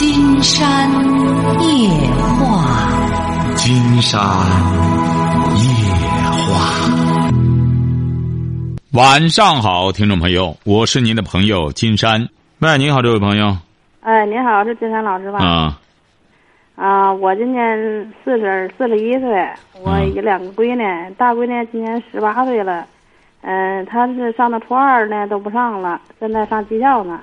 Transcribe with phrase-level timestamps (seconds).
[0.00, 0.90] 金山
[1.60, 1.90] 夜
[2.38, 2.88] 话，
[3.54, 4.18] 金山
[5.54, 5.60] 夜
[6.24, 6.56] 话。
[8.94, 12.26] 晚上好，听众朋友，我是您的朋友金山。
[12.60, 13.54] 喂，您好，这位朋友。
[14.00, 15.38] 哎，您好，是金山老师吧？
[15.44, 15.78] 啊。
[16.76, 19.46] 啊，我今年四十四十一岁，
[19.82, 22.86] 我有两个闺女，大闺女今年十八岁了，
[23.42, 27.20] 嗯，她是上的初二呢，都不上了，现在上技校呢。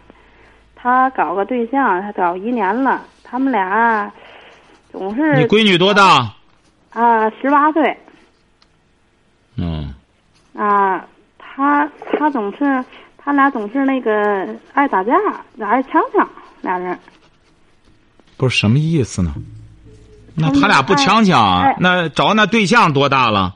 [0.80, 4.12] 她搞个对象，他搞一年了，他们俩
[4.92, 5.36] 总是。
[5.36, 6.34] 你闺女多大？
[6.94, 7.98] 啊，十八岁。
[9.58, 9.94] 嗯。
[10.56, 11.04] 啊，
[11.40, 12.86] 他他总是，
[13.18, 14.12] 他俩总是那个
[14.74, 15.14] 爱打架，
[15.56, 16.28] 俩人呛呛，
[16.62, 16.98] 俩人。
[18.38, 19.34] 不是什么意思呢？
[20.36, 23.56] 那他俩不强强，那找那对象多大了？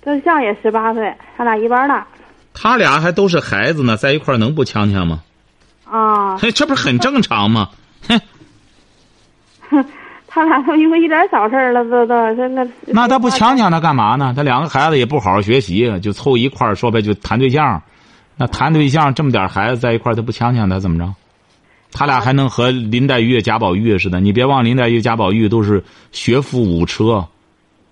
[0.00, 2.06] 对象也十八岁，他俩一般大。
[2.54, 5.20] 他俩还都是孩子呢，在一块儿能不呛呛吗？
[5.92, 6.36] 啊！
[6.40, 7.68] 嘿，这不是很正常吗？
[8.08, 8.20] 哼，
[9.68, 9.84] 哼，
[10.26, 12.66] 他俩都因为一点小事了，都都真的。
[12.86, 14.32] 那他不强抢他干嘛呢？
[14.34, 17.80] 他两个孩子也不好好学习，就凑一块儿，说白就谈对象。
[18.36, 21.14] 那谈对象这么点孩子在一块儿，他不强抢他怎么着？
[21.92, 24.18] 他俩还能和林黛玉、贾宝玉似的？
[24.18, 27.28] 你别忘，林黛玉、贾宝玉都是学富五车，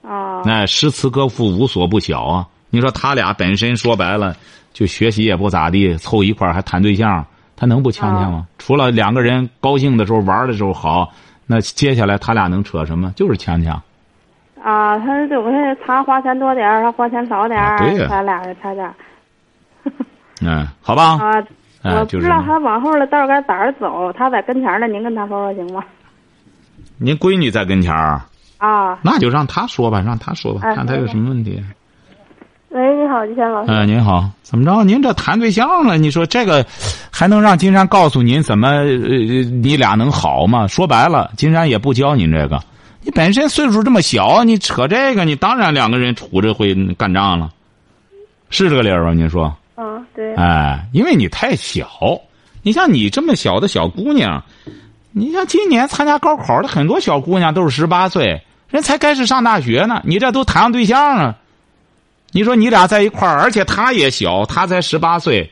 [0.02, 2.46] 啊，那诗词歌赋无所不晓啊！
[2.70, 4.34] 你说他俩本身说白了，
[4.72, 7.22] 就学习也不咋地，凑一块儿还谈对象，
[7.61, 8.47] 他能不强强吗？
[8.56, 11.12] 除了两个人高兴的时候玩的时候好，
[11.47, 13.12] 那接下来他俩能扯什么？
[13.14, 13.80] 就是强强。
[14.62, 18.91] 啊，他总是他花钱多点儿，他花钱少点儿，他俩人差点。
[20.41, 21.19] 嗯，好吧。
[21.22, 21.44] 啊。
[21.83, 25.83] 我不知道他往后的道该咋着走，他在跟前呢，您跟他说说行吗？
[26.97, 28.20] 您闺女在跟前儿
[28.58, 31.62] 啊，那就让他说吧，让他说吧，看他有什么问题。
[32.70, 33.72] 喂，你好，金山老师。
[33.72, 34.84] 哎，您好，怎么着？
[34.84, 35.98] 您这谈对象了？
[35.98, 36.64] 你说这个
[37.10, 40.68] 还能让金山告诉您怎么呃你俩能好吗？
[40.68, 42.60] 说白了，金山也不教您这个。
[43.02, 47.50] 你本身岁数这么小，你扯这个，你当然两个人处着会干仗了，
[48.50, 49.12] 是这个理儿吧？
[49.12, 49.47] 您说。
[49.75, 50.32] 啊，对。
[50.37, 51.88] 哎，因为你太小，
[52.62, 54.41] 你像你这么小的小姑娘，
[55.10, 61.37] 你像今年参加高考的很多小姑娘都是十八岁，人才开始上大学呢，你这都谈上对象了。
[62.32, 65.50] 你说你俩在一块儿，而且他也小，他才十八岁，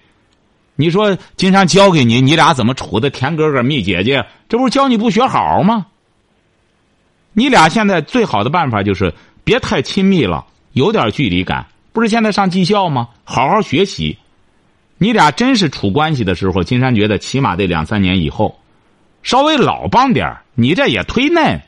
[0.77, 3.11] 你说金山教给你，你俩怎么处的？
[3.11, 5.87] 甜哥哥、蜜姐姐，这不是教你不学好吗？
[7.33, 9.13] 你俩现在最好的办法就是
[9.45, 11.67] 别太亲密了，有点距离感。
[11.93, 13.09] 不是现在上技校吗？
[13.25, 14.17] 好好学习。
[14.99, 18.59] 你俩真是处关系的时候，金山觉得起码得两三年以后，
[19.23, 21.61] 稍微老帮点你这也忒嫩。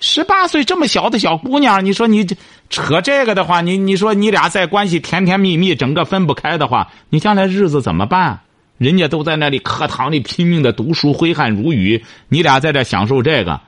[0.00, 2.24] 十八岁这么小的小姑娘，你说你
[2.70, 8.40] 扯这个的话，你你说你俩在关系甜甜蜜蜜，整个分不开的话，你将来日子怎么办？
[8.78, 13.60] 人家都在那里课堂里拼命的读书，挥汗如雨，你俩在这享受这个，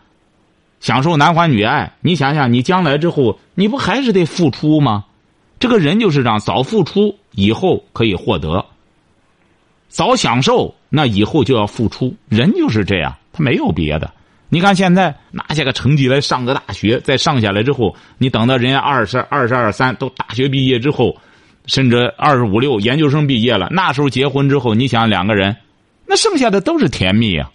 [0.79, 1.95] 享受男欢女爱。
[2.01, 5.07] 你想想，你将来之后，你不还是得付出吗？
[5.59, 8.65] 这个人就是这样，早付出以后可以获得，
[9.89, 12.15] 早享受那以后就要付出。
[12.29, 14.09] 人就是这样，他没有别的。
[14.51, 21.17] 你看现在拿下个成绩来上个大学，再上下来之后，你等到人家二十二、十二三都大学毕业之后，
[21.67, 25.57] 甚至二十五六研究生毕业了，那时候结婚之后，你想两个人，
[26.05, 27.51] 那剩下的都是甜蜜啊。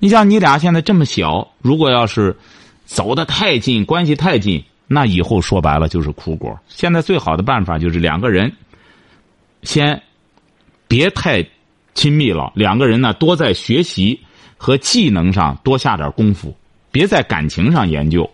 [0.00, 2.36] 你像你俩现在这么小，如果要是
[2.84, 4.62] 走得太近，关系太近。
[4.92, 6.58] 那以后说白了就是苦果。
[6.66, 8.52] 现在最好的办法就是两个人，
[9.62, 10.02] 先
[10.88, 11.46] 别太
[11.94, 12.50] 亲密了。
[12.56, 14.18] 两个人呢，多在学习
[14.62, 16.54] 和技能上多下点功夫，
[16.92, 18.28] 别在感情上研究。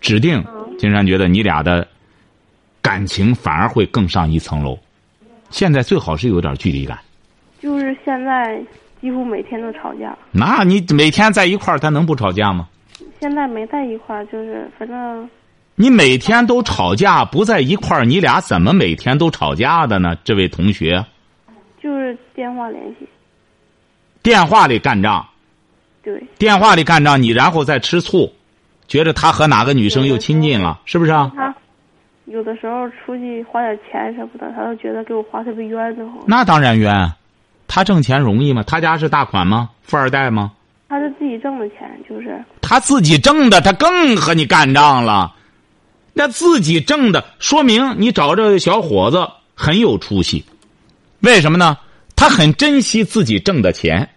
[0.00, 0.44] 指定
[0.78, 1.84] 金山觉得你俩的
[2.80, 4.78] 感情反而会更上一层楼。
[5.50, 6.96] 现在最好是有点距离感。
[7.60, 8.62] 就是现在
[9.00, 10.16] 几乎每天都吵架。
[10.30, 12.68] 那你每天在一块儿，他能不吵架吗？
[13.18, 15.28] 现在没在一块儿，就是反正。
[15.74, 20.16] 你每天都吵架，不在一块儿，你俩怎么每天都吵架的呢？
[20.22, 21.04] 这位同学。
[21.82, 23.08] 就是电话联系。
[24.26, 25.24] 电话里干仗。
[26.02, 26.20] 对。
[26.36, 28.32] 电话里干仗，你然后再吃醋，
[28.88, 31.30] 觉得他和哪个女生又亲近了，是不是啊？
[31.36, 31.54] 他
[32.24, 36.18] 有的时候出去花点钱什么的，他都觉得给我花特别冤得慌。
[36.26, 37.08] 那当然冤，
[37.68, 38.64] 他挣钱容易吗？
[38.66, 39.70] 他家是大款吗？
[39.82, 40.50] 富二代吗？
[40.88, 45.32] 他是自己挣的钱，就是他自己挣的，他更和你干仗了。
[46.14, 49.24] 那自己挣的，说明你找这小伙子
[49.54, 50.44] 很有出息。
[51.20, 51.78] 为什么呢？
[52.16, 54.08] 他很珍惜自己挣的钱。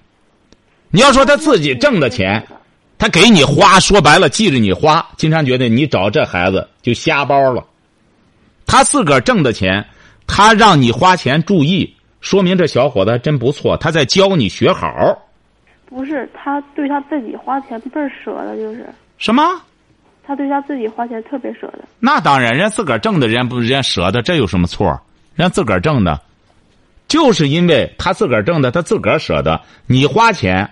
[0.91, 2.45] 你要说他自己挣的钱，
[2.97, 5.05] 他给你花，说白了记着你花。
[5.17, 7.63] 金山觉得你找这孩子就瞎包了。
[8.65, 9.85] 他自个儿挣的钱，
[10.27, 13.77] 他让你花钱注意，说明这小伙子还真不错。
[13.77, 14.89] 他在教你学好。
[15.85, 18.87] 不是，他对他自己花钱倍儿舍得，就是
[19.17, 19.43] 什么？
[20.23, 21.79] 他对他自己花钱特别舍得。
[21.99, 24.87] 那当然，人家自个儿挣的，人家不人家舍得，这有什么错？
[25.35, 26.21] 人家自个儿挣的，
[27.07, 29.59] 就是因为他自个儿挣的，他自个儿舍得。
[29.87, 30.69] 你花钱，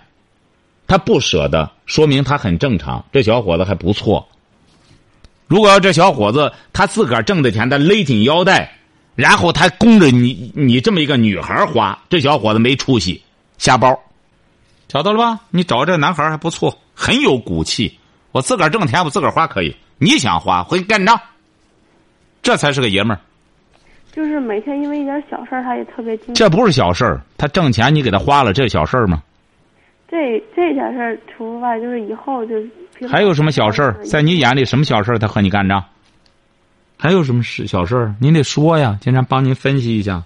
[0.88, 3.04] 他不舍得，说明他很正常。
[3.12, 4.28] 这小伙子还不错。
[5.48, 8.74] 如果要这小伙子他自个儿挣的钱，他勒紧腰带，
[9.16, 13.22] 然后他供着你你这么一个女孩花，这小伙子没出息，
[13.57, 14.00] 瞎包。
[14.88, 15.42] 找到了吧？
[15.50, 18.00] 你找这男孩还不错，很有骨气。
[18.31, 19.75] 我自个儿挣钱，我自个儿花可以。
[19.98, 21.19] 你想花，回去干仗。
[22.42, 23.19] 这才是个爷们儿。
[24.13, 26.33] 就是每天因为一点小事儿，他也特别精。
[26.33, 29.22] 这不是小事儿，他挣钱你给他花了，这小事儿吗？
[30.09, 32.56] 这这点事儿除外，就是以后就。
[33.07, 33.94] 还有什么小事儿？
[34.06, 35.19] 在你眼里什么小事儿？
[35.19, 35.83] 他和你干仗？
[36.98, 38.15] 还有什么事小事儿？
[38.19, 40.24] 您得说呀，经常帮您分析一下。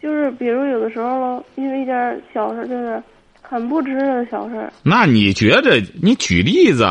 [0.00, 3.02] 就是比如有的时候，因为一点小事，就是
[3.42, 4.70] 很不值得的小事。
[4.84, 5.82] 那你觉得？
[6.00, 6.86] 你举例子。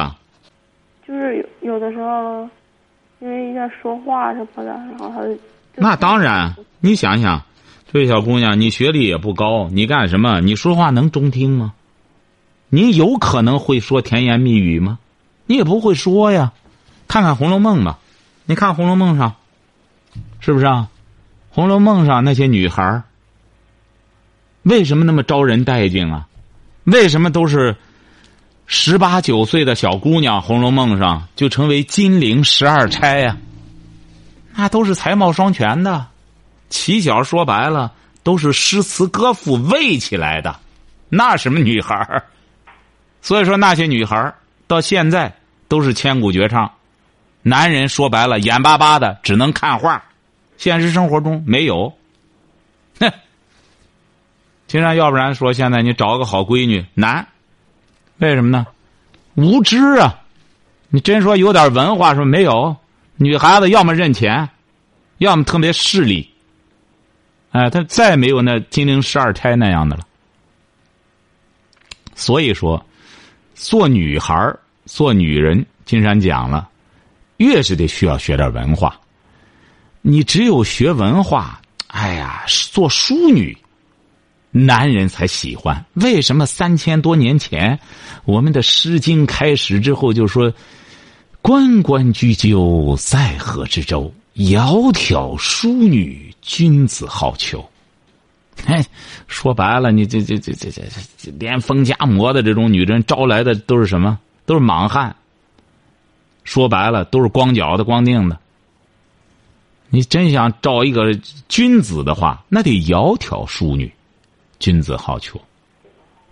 [1.07, 2.49] 就是有有的时候，
[3.19, 5.37] 因为一下说话什么的，然后他就。
[5.75, 7.41] 那当然，你想想，
[7.89, 10.41] 这位小姑娘，你学历也不高，你干什么？
[10.41, 11.73] 你说话能中听吗？
[12.69, 14.99] 你有可能会说甜言蜜语吗？
[15.45, 16.51] 你也不会说呀。
[17.07, 17.99] 看看《红楼梦》吧，
[18.45, 19.35] 你看《红楼梦》上，
[20.39, 20.89] 是不是啊？
[21.55, 23.03] 《红楼梦》上那些女孩
[24.63, 26.27] 为什么那么招人待见啊？
[26.85, 27.75] 为什么都是
[28.65, 30.37] 十八九岁的小姑娘？
[30.41, 33.37] 《红楼梦》上就成为金陵十二钗呀？
[34.55, 36.07] 那都是才貌双全的，
[36.69, 40.59] 起小说白了都是诗词歌赋喂起来的，
[41.09, 42.23] 那什么女孩
[43.25, 44.33] 所以说那些女孩
[44.67, 45.33] 到现在。
[45.67, 46.71] 都是千古绝唱，
[47.41, 50.03] 男人说白了眼巴巴的只能看画，
[50.57, 51.91] 现实生活中没有。
[52.99, 53.11] 哼，
[54.67, 57.27] 竟然，要不然说现在你找个好闺女难，
[58.17, 58.67] 为什么呢？
[59.33, 60.21] 无知啊！
[60.89, 62.77] 你真说有点文化，说没有。
[63.15, 64.47] 女孩子要么认钱，
[65.17, 66.31] 要么特别势利。
[67.53, 70.03] 哎，她再没有那金陵十二钗那样的了。
[72.13, 72.85] 所以说，
[73.55, 74.55] 做女孩。
[74.85, 76.69] 做女人，金山讲了，
[77.37, 79.01] 越是得需要学点文化。
[80.03, 83.57] 你只有学文化，哎呀，做淑女，
[84.51, 85.83] 男人才喜欢。
[85.95, 87.79] 为什么三千多年前，
[88.25, 90.53] 我们的《诗经》开始之后就说
[91.41, 94.13] ：“关关雎鸠，在河之洲。
[94.35, 97.65] 窈窕淑女，君子好逑。”
[98.67, 98.85] 哎，
[99.27, 100.81] 说白了，你这这这这这
[101.17, 104.17] 这连风家魔的这种女人招来的都是什么？
[104.45, 105.15] 都是莽汉，
[106.43, 108.39] 说白了都是光脚的、光腚的。
[109.89, 111.13] 你真想找一个
[111.47, 113.91] 君子的话，那得窈窕淑女，
[114.59, 115.39] 君子好逑。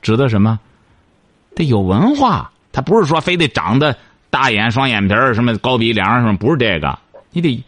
[0.02, 0.60] 指的什么？
[1.56, 2.52] 得有文化。
[2.72, 3.96] 他不是说非得长得
[4.32, 6.98] 大眼、双眼皮儿、什么高鼻梁什么，不是这个。
[7.32, 7.64] 你得，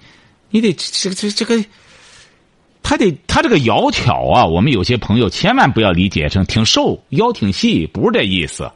[0.49, 1.63] 你得这这这个，
[2.85, 4.45] 他得他这个窈窕啊。
[4.45, 8.71] 我们有些朋友千万不要理解成挺瘦、腰挺细，不是这意思。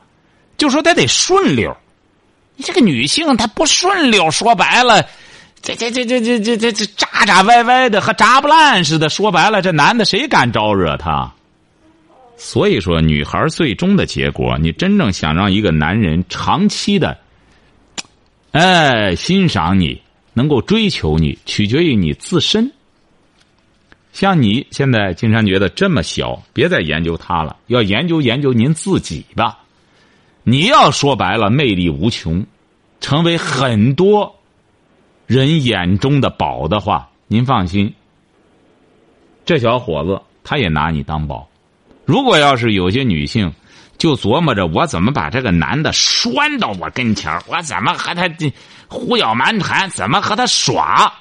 [0.57, 1.71] 就说他得顺溜，
[2.55, 5.05] 你这个女性她不顺溜，说白了，
[5.61, 9.07] 这这这这这这这这渣渣歪歪的，和渣不烂似的。
[9.07, 11.31] 说白了，这男的谁敢招惹她？
[12.35, 17.17] 所以说，女孩最终的结果，你真正想让一个男人长期的，
[18.51, 20.01] 哎，欣赏你，
[20.33, 22.71] 能够追求你，取决于你自身。
[24.11, 29.59] 像你现在，金山觉得这么小，别再研究他了，要研究研究您自己吧。
[30.43, 32.45] 你要说白了，魅力无穷，
[32.99, 34.35] 成为很多
[35.27, 37.93] 人眼中的宝的话，您放心，
[39.45, 41.47] 这小伙子他也拿你当宝。
[42.05, 43.53] 如果要是有些女性
[43.99, 48.27] 就琢磨着我怎么把这个男的拴到我跟前我怎么和他
[48.87, 51.13] 胡搅蛮缠，怎么和他耍？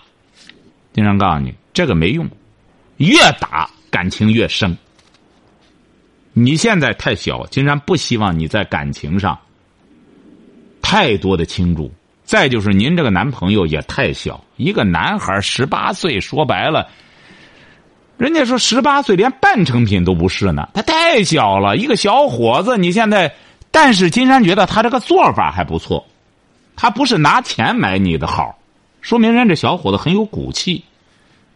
[0.94, 2.26] 经常告诉你，这个没用，
[2.98, 4.76] 越打感情越深。
[6.32, 9.36] 你现在太小，金山不希望你在感情上
[10.80, 11.90] 太多的倾注。
[12.24, 16.86] 再就是您这个男朋友也太小，一个男孩十八岁，说白了，
[18.18, 21.76] 人家说十八岁连半成品都不是呢，他太小了。
[21.78, 23.34] 一个小伙子，你现在，
[23.70, 26.06] 但是金山觉得他这个做法还不错，
[26.76, 28.58] 他不是拿钱买你的好，
[29.00, 30.84] 说明人家这小伙子很有骨气。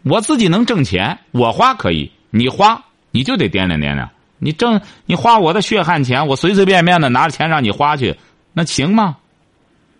[0.03, 4.09] 我自己能挣钱，我花可以，你花你就得掂量掂量。
[4.39, 8.17] 你挣你花我的血汗钱，我随随便便的拿着钱让你花去，
[8.53, 9.17] 那行吗？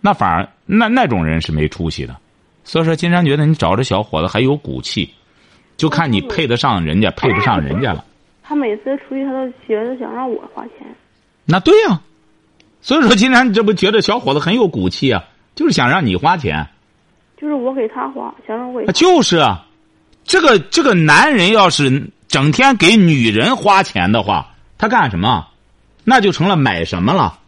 [0.01, 2.17] 那反而那那种人是没出息的。
[2.65, 5.15] 所以说，金山觉得你找这小伙子还有骨气，
[5.77, 8.05] 就看你配得上人家，配不上人家了。
[8.43, 10.87] 他每次出去，他都觉得想让我花钱。
[11.45, 12.01] 那对呀、
[12.81, 15.23] 所以说金山这不觉得小伙子很有骨气啊？
[15.55, 16.67] 就是想让你花钱，
[17.41, 19.67] 就是我给他花，想让我给他就是啊，
[20.25, 25.49] 这个这个男人要是整天给女人花钱的话，他干什么？
[26.05, 27.39] 那就成了买什么了。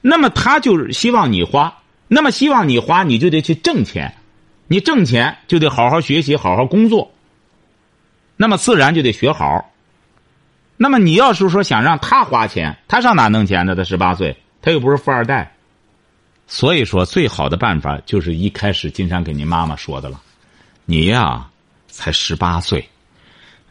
[0.00, 4.14] 那么他就是希望你花，那么希望你花，你就得去挣钱，
[4.68, 7.12] 你挣钱就得好好学习，好好工作。
[8.36, 9.72] 那么自然就得学好。
[10.76, 13.74] 那么你要是说想让他花钱，他上哪弄钱呢？
[13.74, 15.52] 他十八岁，他又不是富二代。
[16.46, 20.20] 所以说，最好的办法就是一开始金山给您妈妈说的了，
[20.88, 21.48] 你呀
[21.88, 22.88] 才十八岁，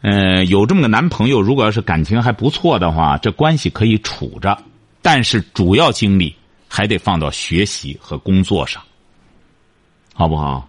[0.02, 4.56] 呃，有这么个男朋友，如果要是感情还不错的话，这关系可以处着，
[5.00, 6.36] 但是主要精力
[6.68, 8.82] 还得放到学习和工作上，
[10.14, 10.68] 好不好？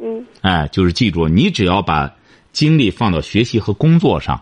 [0.00, 2.14] 嗯哎，就是记住，你只要把
[2.52, 4.40] 精力放到学习和工作上，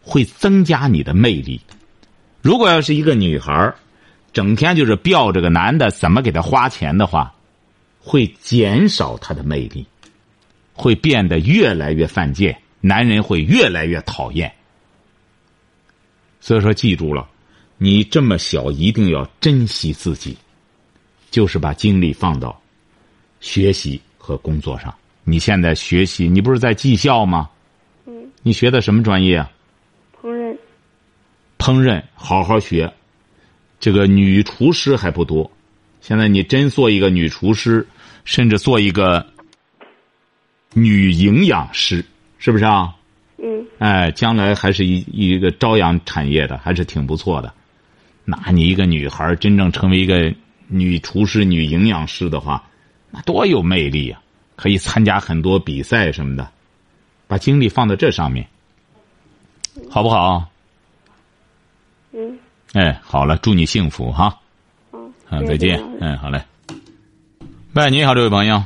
[0.00, 1.60] 会增加你的魅力。
[2.40, 3.74] 如果要是一个女孩儿
[4.32, 7.34] 整天就是吊这个男的怎么给他花钱的话，
[7.98, 9.84] 会减少他的魅力，
[10.78, 14.50] 会变得越来越犯贱，男人会越来越讨厌。
[16.40, 17.28] 所以说，记住了，
[17.78, 20.38] 你这么小一定要珍惜自己，
[21.32, 22.62] 就是把精力放到
[23.40, 24.94] 学习和工作上。
[25.24, 27.50] 你现在学习，你不是在技校吗？
[28.06, 29.50] 嗯，你学的什么专业啊？
[30.22, 30.56] 烹饪
[31.58, 32.94] 烹饪，好好学。
[33.80, 35.50] 这个女厨师还不多，
[36.00, 37.86] 现在你真做一个女厨师，
[38.24, 39.26] 甚至做一个
[40.74, 42.04] 女营养师，
[42.38, 42.94] 是不是啊？
[43.38, 47.52] 嗯哎，将来还是一一个朝阳产业的，还是挺不错的。
[48.24, 50.34] 那你一个女孩儿真正成为一个
[50.66, 52.62] 女厨师、女营养师的话，
[53.10, 54.20] 那多有魅力啊！
[54.56, 56.48] 可以参加很多比赛什么的，
[57.28, 58.46] 把精力放在这上面，
[59.88, 60.48] 好不好？
[62.12, 62.38] 嗯
[62.74, 64.36] 哎，好了，祝你幸福哈！
[65.30, 65.80] 嗯，再见。
[66.00, 66.42] 嗯，好嘞。
[67.74, 68.64] 喂，你好，这位朋友，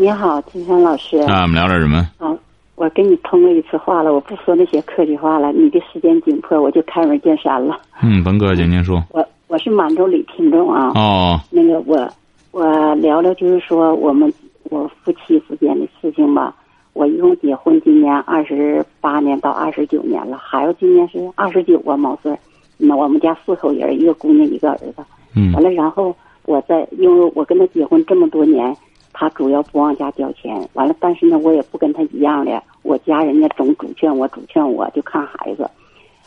[0.00, 1.18] 你好，金山老师。
[1.22, 1.98] 啊，我们聊点什么？
[2.18, 2.32] 啊，
[2.76, 5.50] 我跟你通过一次话了，我不说那些客气话了。
[5.50, 7.76] 你的时间紧迫，我就开门见山了。
[8.00, 9.02] 嗯，甭客气，您说。
[9.10, 10.92] 我我是满洲里听众啊。
[10.94, 12.08] 哦，那个我
[12.52, 14.32] 我聊聊，就是说我们
[14.70, 16.54] 我夫妻之间的事情吧。
[16.92, 22.32] 我一共结婚今年二十八年到二十九年了，孩子今年是二十九啊，毛岁。
[22.76, 24.94] 那我们家四口人，一个姑娘一个儿子。
[25.34, 26.14] 嗯完了，然后
[26.44, 28.76] 我在，因为我跟他结婚这么多年，
[29.18, 30.56] 他主要不往家交钱。
[30.74, 35.68] 完了，但是呢，我也不跟他一样的，我家人家总主劝我，主劝我，就看孩子。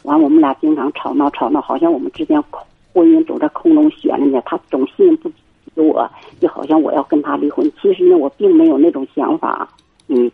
[0.03, 2.43] 完，我们俩经常吵闹吵闹，好像我们之间
[2.91, 4.41] 婚姻总在空中悬着呢。
[4.45, 5.31] 他总信任不
[5.75, 6.05] 我，
[6.41, 7.71] 就好像我要跟他离婚。
[7.81, 9.69] 其实呢，我并没有那种想法。
[10.09, 10.29] 嗯，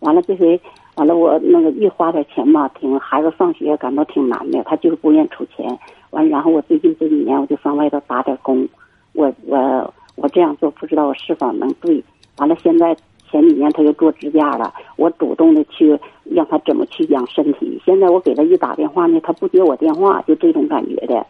[0.00, 0.60] 完了这回。
[0.96, 5.78] 完了，我那个一花点钱吧，挺孩子上学感到挺难的，他就是不愿出钱。
[6.10, 8.68] 完，然后我最近这几年我就上外头打点工，
[9.12, 12.02] 我我我这样做不知道我是否能对。
[12.36, 12.94] 完了，现在
[13.30, 17.80] 前几年他又做支架了，我主动的去让他怎么去养身体。
[17.84, 21.26] 现在我给他一打电话呢，他不接我电话，就这种感觉的。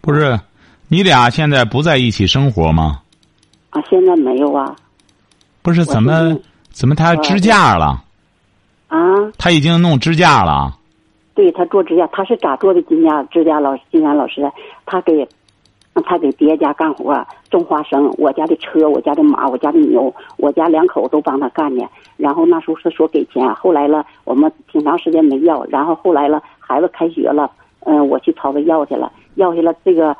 [0.00, 0.38] 不是，
[0.88, 3.02] 你俩现在不在一起生活吗？
[3.70, 4.74] 啊，现在没有啊。
[5.62, 6.36] 不是，怎么
[6.70, 8.02] 怎么他支架了？
[8.88, 8.98] 啊，
[9.38, 10.76] 他已经弄支架了。
[11.34, 12.82] 对他做支架，他是咋做的？
[12.82, 14.50] 金家支架老金山老师，
[14.84, 15.26] 他给
[15.94, 17.14] 他给别家干活，
[17.50, 18.12] 种花生。
[18.16, 21.86] 我家的车，我家的马，我家的牛，我家两口都帮他干的。
[22.16, 25.64] 然后那时候是说给钱，后来了，我们挺长时间没要。
[25.66, 30.16] 然后后来了，孩子开学了，嗯、我去朝他要去了，要去了这个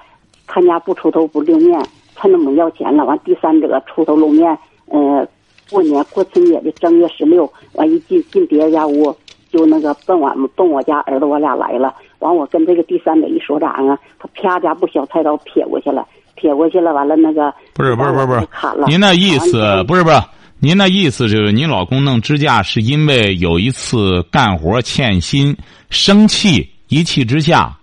[0.47, 1.81] 看家不出头不露面，
[2.17, 5.27] 趁着没要钱了，完第三者出头露面，呃，
[5.71, 9.15] 过年过春节的正月十六，完一进进别人家屋。
[9.53, 13.99] 就那个奔我们奔我家儿子我俩来了，完我跟这个第三者一说咋样啊？
[14.17, 16.07] 他啪家不小菜刀撇过去了，
[16.41, 18.87] 撇过去了，完了那个不是不是不是不是砍了。
[18.89, 20.17] 您那意思不是不是？
[20.63, 25.57] 您那意思就是您老公弄支架是因为有一次干活欠薪，
[25.91, 27.77] 生气一气之下。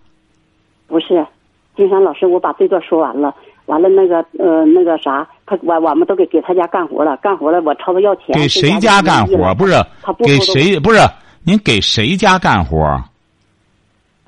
[0.87, 1.25] 不是，
[1.75, 3.33] 金山老师，我把这段说完了，
[3.65, 8.33] 完了那个呃那个啥，他我我们都给给他家干活了，干活了，我朝他要钱。
[8.33, 9.53] 给谁家干活？
[9.55, 10.79] 不是他不给谁？
[10.79, 10.99] 不是
[11.43, 12.77] 您给谁家干活？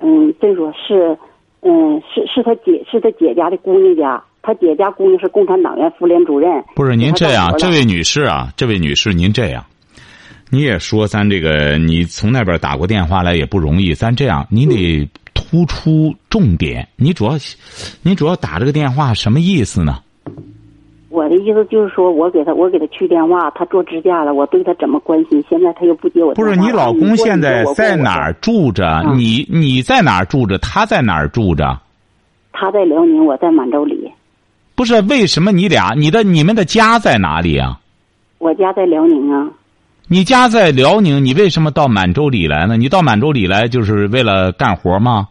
[0.02, 1.16] 嗯，这个是，
[1.62, 6.50] 嗯，是是他姐是他姐家的姑娘家，他姐家姑娘是共产党员妇联主任。
[6.76, 9.66] 不是您这样，这位位女士啊，这位女士，您这样，
[10.50, 16.88] 你也说咱这个，你从那边打过电话来也不容易，咱这样，你得突出重点。
[16.96, 17.34] 你主要，
[18.02, 20.00] 你主要打这个电话什么意思呢？
[21.10, 25.44] 我的意思就是说我给他我给他去电话，他做支架了，我对他怎么关心？
[25.50, 26.54] 现在他又不接我电话。
[26.54, 29.02] 不是你老公现在在哪儿住着？
[29.06, 30.58] 嗯你你在哪儿住着？
[30.60, 31.80] 他在哪儿住着？
[32.52, 34.12] 他在辽宁，我在满洲里。
[34.76, 37.80] 不是为什么你俩你的你们的家在哪里啊？
[38.38, 39.50] 我家在辽宁啊。
[40.08, 42.78] 你家在辽宁，你为什么到满洲里来呢？
[42.78, 45.28] 你到满洲里来就是为了干活吗？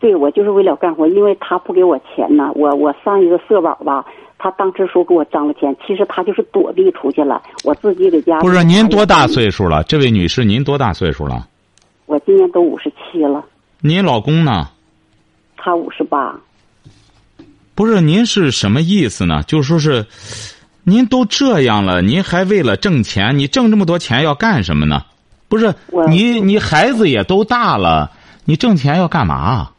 [0.00, 2.50] 对，我就是为了干活，因为他不给我钱呢。
[2.54, 4.04] 我我上一个社保吧，
[4.44, 7.42] 他当时说给我张了钱，其实他就是躲避出去了。
[7.64, 8.38] 我自己给家。
[8.40, 9.26] 不是您多大？
[9.26, 9.82] 岁数了？
[9.84, 11.48] 这位女士，您多大岁数了？
[12.04, 13.42] 我今年都五十七了。
[13.80, 14.68] 您老公呢？
[15.56, 16.38] 他五十八。
[17.74, 19.42] 不是，您是什么意思呢？
[19.44, 20.04] 就说是，
[20.82, 25.06] 您都这样了，您还为了挣钱，你挣这么多钱要干什么呢？
[25.48, 25.74] 不是，
[26.10, 28.10] 你你孩子也都大了，
[28.44, 29.70] 你挣钱要干嘛？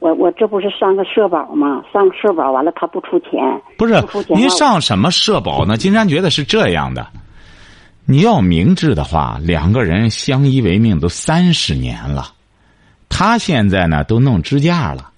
[0.00, 1.84] 我我这不是上个社保吗？
[1.92, 3.32] 上个社保完了，他不出钱。
[3.76, 5.76] 不是不您上什么社保呢？
[5.76, 7.06] 金山觉得是这样的，
[8.06, 12.32] 你要明智的话，两个人相依为命都三十年了，
[13.10, 15.10] 他现在呢都弄支架了，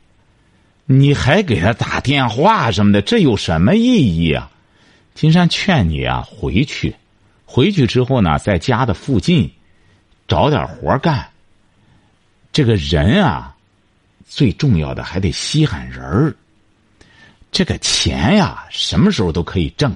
[0.86, 4.50] 你还给他打电话什么的，这有什么意义啊？
[5.14, 6.96] 金山劝你啊，回去，
[7.46, 9.52] 回去之后呢，在家的附近
[10.26, 11.28] 找点活干。
[12.50, 13.51] 这个人啊，
[14.34, 16.34] 最重要的还得稀罕人儿。
[17.50, 19.94] 这个钱呀，什么时候都可以挣。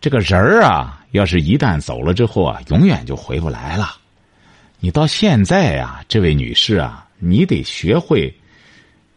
[0.00, 3.96] 这个人儿啊，要是一旦走了之后啊，永远就回不来了。
[4.80, 8.34] 你到现在呀，这位女士啊，你得学会，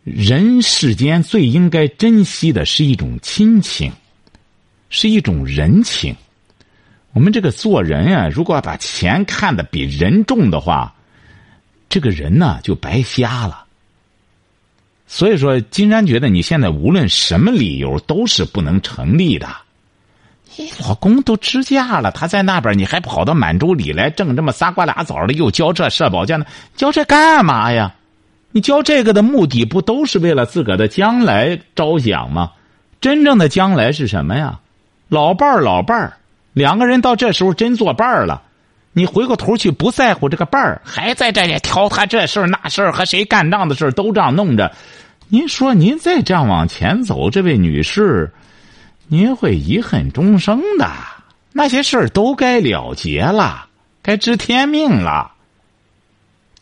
[0.04, 3.90] 人世间最应该珍惜的是一种亲情，
[4.90, 6.14] 是一种人情。
[7.14, 10.94] 我们这个做人啊，如果把钱看得比人重的话，
[11.88, 13.67] 这个人呢就白瞎了。
[15.08, 19.48] 所以说，金山觉得你现在无论什么理由都是不能成立的。
[20.58, 26.46] 你老公都支架了，他在那边，你还跑到满洲里来挣这么仨瓜俩枣的，又交这社保交那，
[26.76, 27.94] 交这干嘛呀？
[28.52, 32.52] 你交这个的目的不都是为了自个的将来着想吗？
[33.00, 34.60] 真正的将来是什么呀？
[35.08, 36.18] 老伴儿，老伴儿，
[36.54, 38.42] 两个人到这时候真做伴儿了。
[38.98, 44.74] 你回过头去不在乎这个伴儿，还在这里挑他这事儿那事儿和谁干仗的事儿都这样弄着。
[45.30, 48.34] 您说您再这样往前走，这位女士，
[49.08, 50.90] 您会遗恨终生的。
[51.52, 53.68] 那些事儿都该了结了，
[54.02, 55.32] 该知天命了，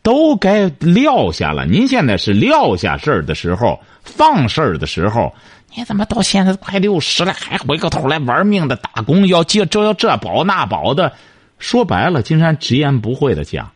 [0.01, 1.65] 都该撂下了。
[1.65, 5.33] 您现在是撂下事儿的时候，放事儿的时候。
[5.73, 11.13] 你怎么到现在快六十了，还回过头来玩命的打工，要接这要这保那保的？
[11.65, 13.71] 说白了，金山直言不讳的讲，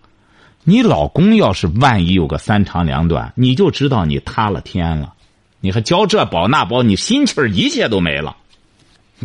[0.64, 5.16] 你老公要是万一有个三长两短，你就知道你塌了天了。
[5.60, 8.38] 你还交这保那保，你心气儿一切都没了。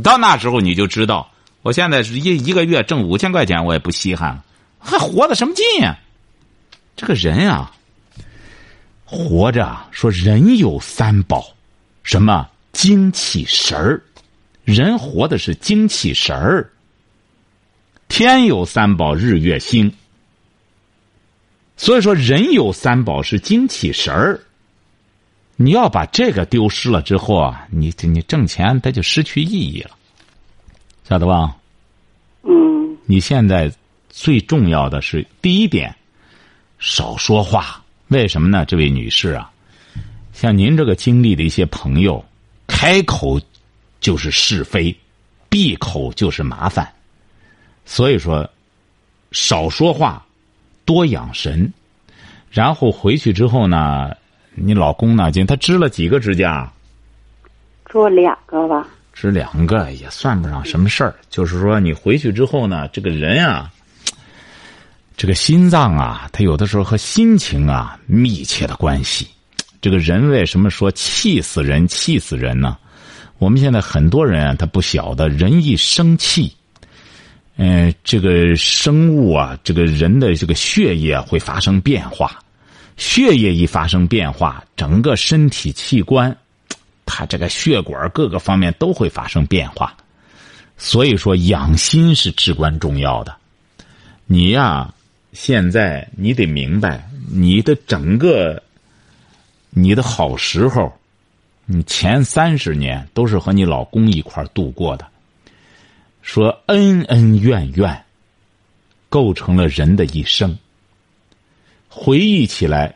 [0.03, 4.42] 到那时候你就知道，我现在是一一个月挣五千块钱，我也不稀罕了，
[4.79, 5.98] 还活的什么劲呀？
[6.96, 7.70] 这个人啊，
[9.05, 11.44] 活着说人有三宝，
[12.03, 12.48] 什么？
[12.72, 14.03] 精气神儿，
[14.64, 16.70] 人活的是精气神儿。
[18.16, 19.92] 天有三宝，日月星。
[21.77, 24.40] 所以说，人有三宝是精气神儿。
[25.57, 29.90] 你要把这个丢失了之后啊，你你挣钱它就失去意义了，
[31.03, 31.57] 晓得吧？
[32.44, 32.96] 嗯。
[33.05, 33.68] 你现在
[34.09, 35.92] 最重要的是第一点，
[36.79, 37.83] 少说话。
[38.07, 38.64] 为什么呢？
[38.64, 39.50] 这位女士啊，
[40.33, 42.24] 像您这个经历的一些朋友。
[42.68, 43.40] 开口
[43.98, 44.96] 就是是非，
[45.48, 46.93] 闭口就是麻烦，
[47.85, 48.49] 所以说
[49.33, 50.25] 少说话，
[50.85, 51.73] 多养神。
[52.51, 54.11] 然后回去之后呢，
[54.55, 56.73] 你老公呢，今他支了几个支架？
[57.87, 58.87] 做两个吧。
[59.12, 61.14] 支两个也算不上什么事儿。
[61.31, 63.70] 就是说，你回去之后呢，这个人啊，
[65.16, 69.29] 这个心脏啊，他有的时候和心情啊密切的关系。
[69.81, 72.77] 这个人为什么说气死人气死人呢？
[73.38, 76.63] 我们现在很多人啊，他不晓得，人一生气，嗯、
[77.57, 82.38] 呃，这个生物啊，这个人的这个血液会发生变化，
[82.97, 86.37] 血液一发生变化，整个身体器官，
[87.07, 89.97] 它这个血管各个方面都会发生变化。
[90.77, 93.35] 所以说，养心是至关重要的。
[94.27, 94.93] 你呀，
[95.33, 98.62] 现在你得明白，你的整个。
[99.77, 100.93] 你的好时候，
[101.67, 105.05] 你前三十年都是和你老公一块度过的，
[106.24, 108.02] 说恩恩怨怨，
[109.10, 110.56] 构成了人的一生。
[111.87, 112.92] 回忆起来，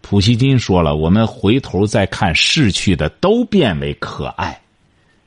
[0.00, 4.60] 普希金说了，我们回头再看逝去的，都变为可爱。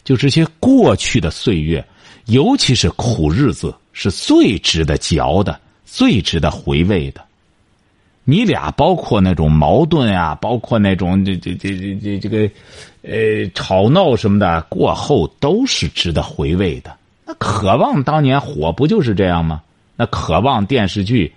[0.03, 1.83] 就这些过去的岁月，
[2.25, 7.23] 尤其是苦日子，是最值得嚼的，最值得回味的。
[8.25, 12.53] 你俩包括那种矛盾啊，包括那种这这这这这这个，
[13.03, 16.95] 呃，吵闹什么的，过后都是值得回味的。
[17.25, 19.61] 那渴望当年火不就是这样吗？
[19.97, 21.33] 那渴望电视剧，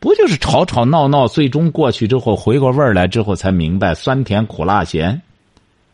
[0.00, 5.22] 不就是吵吵闹闹，最终过去之后回过味儿来之后才明白酸甜苦辣咸，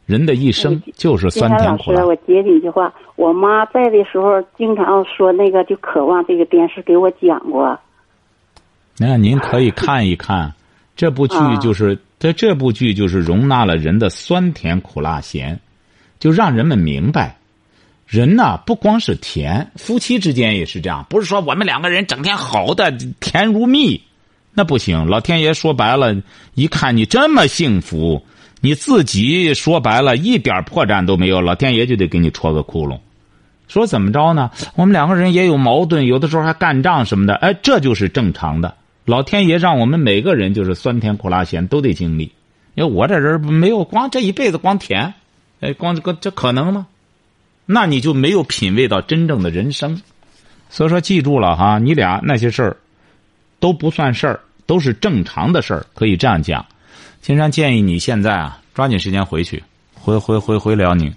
[0.06, 2.04] 人的一生就是酸甜苦辣。
[2.04, 7.78] 我接你一句话，我妈在的时候经常说那个就渴望这个电视给我讲过。
[8.96, 10.52] 那您可以看一看，
[10.96, 15.60] 这部剧就是在这部剧就是容纳了人的酸甜苦辣咸，
[16.18, 17.36] 就让人们明白，
[18.08, 22.90] 人呐不光是甜，夫妻之间也是这样，不是说我们两个人整天好的
[23.20, 24.02] 甜如蜜，
[24.54, 25.06] 那不行。
[25.06, 26.16] 老天爷说白了，
[26.54, 28.24] 一看你这么幸福，
[28.62, 32.98] 你自己说白了一点破绽都没有，老天爷就得给你戳个窟窿。
[33.68, 34.50] 说怎么着呢？
[34.74, 38.74] 我们两个人也有矛盾，有的时候还干仗什么的，哎，这就是正常的。
[39.04, 42.32] 老天爷让我们每个人就是酸甜苦辣咸都得经历，
[42.74, 45.12] 因为我这人没有光这一辈子光甜，
[45.60, 46.86] 哎，光这个这可能吗？
[47.70, 50.00] 那你就没有品味到真正的人生。
[50.70, 52.74] 所以说，记住了哈，你俩那些事儿
[53.60, 56.64] 都不算事儿，都是正常的事儿，可以这样讲。
[57.20, 59.62] 金山建议你现在啊，抓紧时间回去，
[59.94, 61.12] 回回回回辽宁，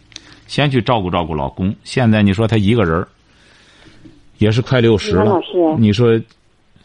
[0.45, 1.73] 先去照顾照顾老公。
[1.85, 3.07] 现在你说他一个人
[4.39, 5.39] 也是快六十了，
[5.79, 6.19] 你说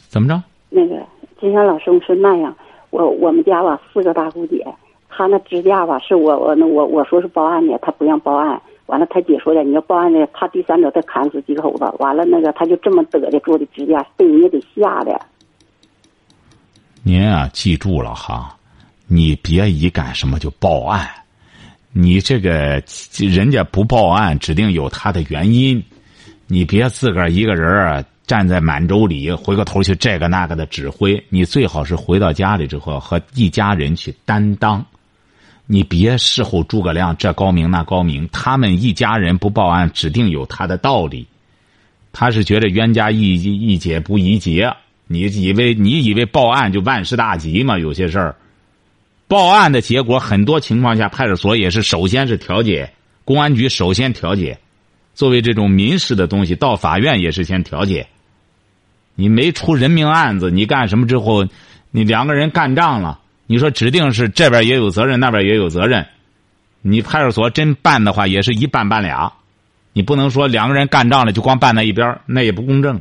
[0.09, 0.41] 怎么着？
[0.71, 1.05] 那个
[1.41, 2.57] 金山老师我说那样，
[2.91, 4.65] 我我们家吧四个大姑姐，
[5.09, 8.61] 她那支架吧是我我那我我说是报案的，她不让报案。
[8.87, 11.85] 完了他姐说的，你要报案呢，怕第三者再砍死几口子。
[11.99, 15.21] 完了那个他就这么得的做的支架，被人家给吓的。
[17.03, 18.57] 您啊，记住了哈，
[19.07, 21.09] 你别一干什么就报案，
[21.93, 22.83] 你这个
[23.19, 25.83] 人家不报案，指定有他的原因，
[26.47, 34.85] 你别自个儿一个人站在满洲里，回过头去这个那个的指挥，你最好是回到家里之后和一家人去担当。
[35.67, 41.27] 你别事后诸葛亮这高明那高明，他们一家人不报案，指定有他的道理。
[42.13, 44.73] 他是觉得冤家宜宜解不宜结，
[45.07, 47.79] 你以为你以为报案就万事大吉吗？
[47.79, 48.37] 有些事儿，
[49.29, 52.93] 报案的结果很多情况下，派出所也是首先是调解，
[53.25, 54.59] 公安局首先调解。
[55.15, 58.07] 作为这种民事的东西，到法院也是先调解。
[59.15, 61.47] 你没出人命案子，你干什么之后，
[61.91, 66.07] 你两个人干仗了，你说指定是这边也有责任，那边也有责任。
[66.83, 69.33] 你派出所真办的话，也是一办办俩，
[69.93, 73.01] 你不能说两个人干仗了就光办那一边，那也不公正。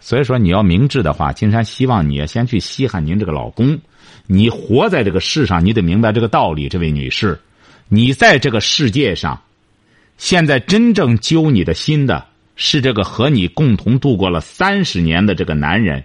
[0.00, 3.78] 所以说你要明智的话，金山希望你先去稀罕您这个老公。
[4.26, 7.40] 你活在这个世上，你得明白这个道理，这位女士，
[7.88, 9.42] 你在这个世界上，
[10.18, 12.26] 现在真正揪你的心的。
[12.56, 16.04] 是这个和你共同度过了三十年的这个男人，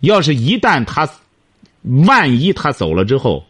[0.00, 1.08] 要是一旦他，
[2.06, 3.46] 万一他走了之后，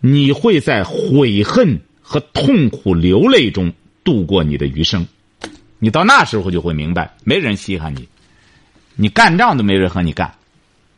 [0.00, 3.72] 你会在悔恨和痛苦流泪中
[4.04, 5.06] 度过你的余生。
[5.78, 8.08] 你到那时候就会明白，没人稀罕你，
[8.94, 10.34] 你干仗都没人和你干。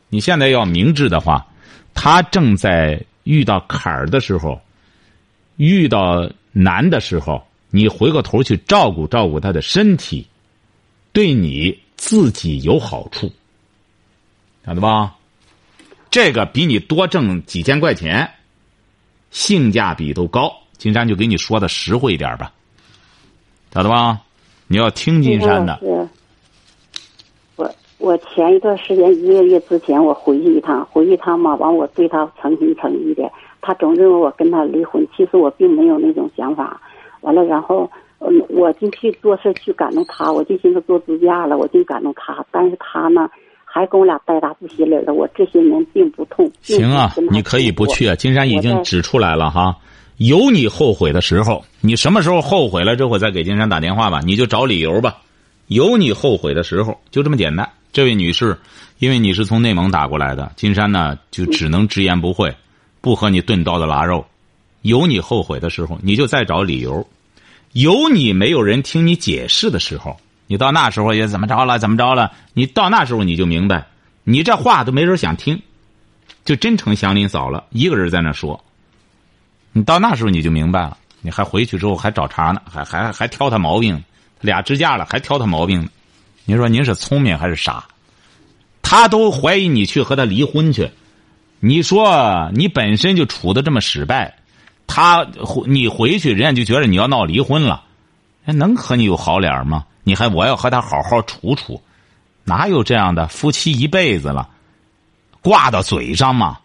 [0.09, 1.47] 你现在要明智的话，
[1.94, 4.61] 他正在遇到坎儿的时候，
[5.57, 7.42] 遇到难的时候。
[7.70, 10.25] 你回过头去照顾照顾他的身体，
[11.12, 13.33] 对你自己有好处，
[14.64, 15.16] 晓得吧？
[16.14, 18.31] 这个比你多挣几千块钱，
[19.33, 20.48] 性价比都高。
[20.79, 22.53] 金山就给你说的实惠一点吧，
[23.72, 24.20] 晓得吧？
[24.68, 25.77] 你要听金山的。
[27.57, 33.29] 我我前一段时间一个月之前我回去一趟，回去一趟嘛，完我对他诚心诚意的，
[33.61, 36.81] 他总认为我跟他离婚，其实我并没有那种想法。
[37.22, 42.46] 完了，然后，嗯，我就去做事去感动他，我就寻思做支架了，我就感动他。
[42.53, 43.29] 但是他呢，
[43.75, 45.13] 还跟我俩带打不洗脸的。
[45.13, 46.49] 我这些年并不痛。
[46.63, 48.15] 行啊，你可以不去啊。
[48.15, 49.77] 金山已经指出来了哈，
[50.19, 55.17] 有你后悔的时候，你什么时候后悔了之后再给金山打电话吧，你就找理由吧。
[55.67, 57.69] 有你后悔的时候，就这么简单。
[57.93, 58.57] 这位女士，
[59.01, 62.55] 因为你是从内蒙打过来的，金山呢就只能直言不讳，
[63.01, 64.25] 不和你钝刀子拉肉。
[64.83, 67.05] 有你后悔的时候，你就再找理由。
[67.73, 70.17] 有你没有人听你解释的时候，
[70.55, 71.81] 你到那时候也怎么着了？
[71.81, 72.31] 怎么着了？
[72.53, 73.85] 你到那时候你就明白，
[74.23, 75.61] 你这话都没人想听，
[76.45, 78.64] 就真成祥林嫂了，一个人在那说。
[79.73, 84.01] 你到那时候你就明白了，你还回去之后还找茬呢，还还还挑他毛病，
[84.43, 85.88] 俩支架了还挑他毛病呢。
[86.45, 87.85] 你说您是聪明还是傻？
[88.81, 90.88] 他都怀疑你去和他离婚去，
[91.59, 94.37] 你说你本身就处的这么失败。
[94.87, 97.83] 他回你回去，人家就觉得你要闹离婚了，
[98.45, 99.87] 人能和你有好脸吗？
[100.05, 101.83] 你还我要和他好好处处，
[102.45, 104.49] 哪有这样的夫妻一辈子了，
[105.43, 106.59] 挂到嘴上吗？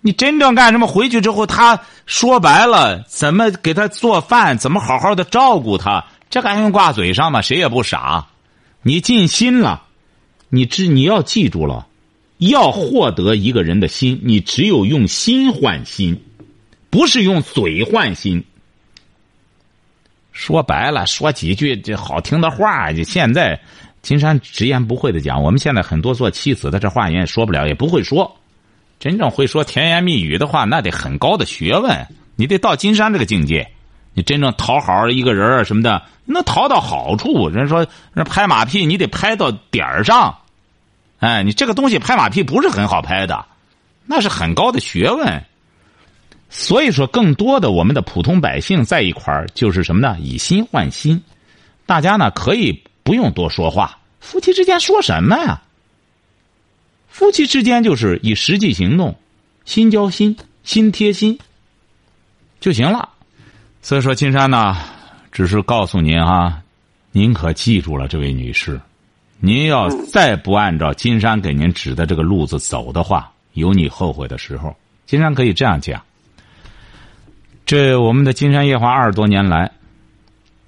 [0.00, 0.86] 你真正干什么？
[0.86, 4.56] 回去之后，他说白了，怎么给他做饭？
[4.56, 6.04] 怎么好好的照顾他？
[6.30, 7.42] 这还用挂嘴上吗？
[7.42, 8.28] 谁也不傻。
[8.82, 9.82] 你尽心了，
[10.50, 11.88] 你知你要记住了，
[12.38, 16.22] 要获得一个人的心，你只有用心换心，
[16.90, 18.44] 不是用嘴换心。
[20.38, 23.58] 说白了，说几句这好听的话，就现在
[24.02, 28.36] 金山直言不讳的讲，我们现在很多做妻子的，这话也说不了，也不会说。
[29.00, 33.68] 真正会说甜言蜜语的话，那得很高的学问，你得到金山这个境界。
[34.14, 37.48] 你真正讨好一个人什么的，能讨到好处。
[37.48, 40.38] 人说人拍马屁，你得拍到点儿上。
[41.18, 43.44] 哎，你这个东西拍马屁不是很好拍的，
[44.06, 45.44] 那是很高的学问。
[46.50, 50.16] 所以说，更多的我们的普通百姓在一块儿，就是什么呢？
[50.20, 51.22] 以心换心。
[51.84, 55.62] 大家呢可以不用多说话，夫妻之间说什么呀？
[57.08, 59.14] 夫妻之间就是以实际行动，
[59.64, 61.38] 心交心，心贴心
[62.60, 63.08] 就行了。
[63.82, 64.76] 所以说，金山呢，
[65.30, 66.62] 只是告诉您啊，
[67.12, 68.80] 您可记住了，这位女士，
[69.40, 74.74] 您要再不按照金山给您指的这个路子走的话，有你后悔的时候。
[75.06, 76.02] 金山可以这样讲：
[77.68, 79.70] 这我们的金山夜话二十多年来，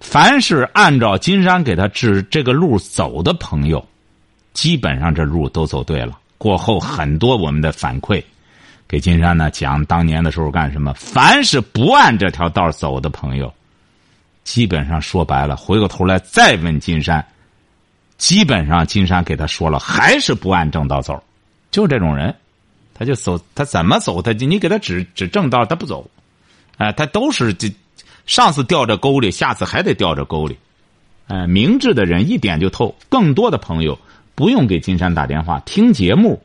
[0.00, 3.82] 凡是按照金山给他指这个路走的朋友，
[4.52, 6.18] 基本上这路都走对了。
[6.36, 8.22] 过后很多我们的反馈，
[8.86, 10.92] 给金山呢讲当年的时候干什么？
[10.92, 13.50] 凡是不按这条道走的朋友，
[14.44, 17.26] 基本上说白了，回过头来再问金山，
[18.18, 21.18] 基本上金山给他说了，还是不按正道走，
[21.70, 22.36] 就这种人，
[22.92, 26.06] 他就走，他怎么走，他就你给他指指正道，他不走，
[26.80, 27.70] 哎，他都是这
[28.24, 30.56] 上次掉这沟里，下次还得掉这沟里，
[31.26, 33.98] 哎，明智的人一点就透，更多的朋友。
[34.34, 36.42] 不用给金山打电话，听节目，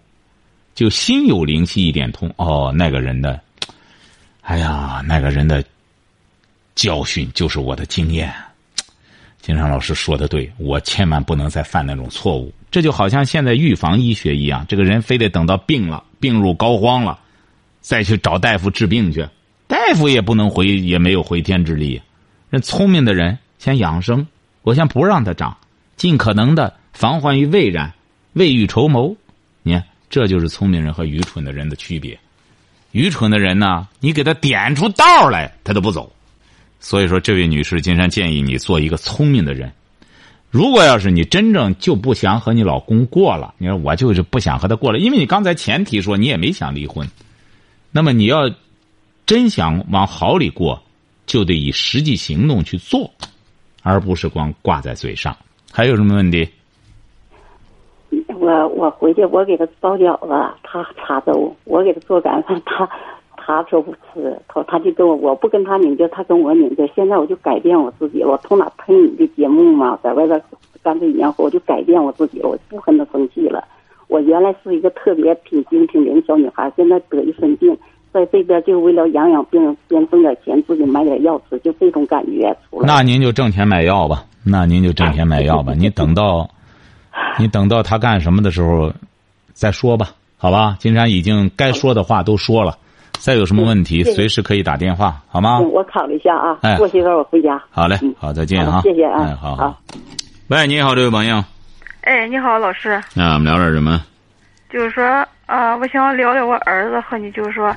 [0.73, 2.29] 就心有灵犀一点通。
[2.35, 3.39] 哦，那个人的，
[4.41, 5.63] 哎呀，那个人的
[6.73, 8.33] 教训就是我的经验。
[9.39, 12.53] 金山老师说的对，我千万不能再犯那种错误。
[12.69, 17.17] 这就好像现在预防医学一样，这个人非得等到病了、病入膏肓了，
[17.79, 19.25] 再去找大夫治病去，
[19.67, 22.01] 大夫也不能回，也没有回天之力。
[22.49, 24.25] 人聪明的人先养生，
[24.61, 25.57] 我先不让他长，
[25.95, 26.73] 尽可能的。
[26.93, 27.91] 防患于未然，
[28.33, 29.13] 未雨绸缪。
[29.63, 32.17] 你看，这就是聪明人和愚蠢的人的区别。
[32.91, 36.09] 愚蠢的人呢，你给他点出道来，他都不走。
[36.79, 39.69] 所以说，这位女士，金山建议你做一个聪明的人。
[40.49, 47.05] 如果要是你真正就不想和你老公过了，你说我就是不想和他过了，因为你刚才前提说你也没想离婚。
[47.91, 48.49] 那么你要
[49.25, 50.79] 真想往好里过，
[51.25, 53.09] 就得以实际行动去做，
[53.81, 55.35] 而不是光挂在嘴上。
[55.71, 56.47] 还有什么问题？
[58.39, 62.87] 我我回去，我给他包饺子，他插粥；我给他做干饭，他
[63.35, 66.87] 他说不吃，他他就跟我，我不跟他拧劲，他跟我拧劲。
[66.95, 70.39] 现在我就改变我自己了，我从哪喷你的节目嘛，在外边
[70.83, 73.67] 干这一年活，我就改变我自己了，我不跟他生气了。
[74.07, 77.75] 我原来是一个特别挺精挺灵小女孩，现在得一身病，
[78.15, 82.55] 在这边就为了养养病，先挣点钱自己买点药吃，就这种感觉。
[82.81, 86.49] 那您就挣钱买药吧，那您就挣钱买药吧，你等到。
[87.39, 88.91] 你等到他干什么的时候，
[89.53, 90.75] 再说吧，好吧？
[90.79, 92.77] 金山已经该说的话都说了，
[93.19, 95.59] 再有什么问题随时可以打电话，好吗？
[95.59, 96.59] 我考虑一下啊。
[96.61, 97.61] 哎，过些儿我回家。
[97.69, 98.81] 好嘞，好，再见啊。
[98.81, 99.23] 谢谢啊。
[99.23, 99.81] 哎，好好。
[100.49, 101.41] 喂，你好，这位朋友。
[102.01, 103.01] 哎，你好，老师。
[103.13, 104.01] 那我们聊点什么？
[104.69, 105.05] 就是说，
[105.45, 107.73] 啊，我想聊聊我儿子和你，就是说，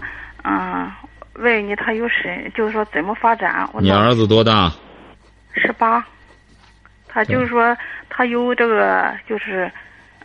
[0.49, 0.91] 嗯，
[1.35, 3.69] 问你他有什，就是说怎么发展。
[3.81, 4.73] 你儿子多大？
[5.55, 6.03] 十八。
[7.07, 7.77] 他就是说，
[8.09, 9.71] 他有这个，就是，